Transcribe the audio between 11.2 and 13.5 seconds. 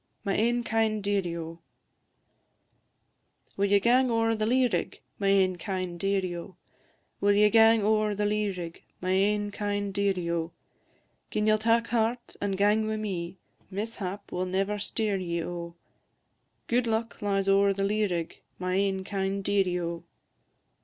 Gin ye'll tak heart, and gang wi' me,